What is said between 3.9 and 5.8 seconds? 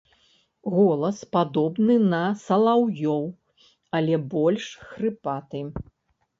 але больш хрыпаты.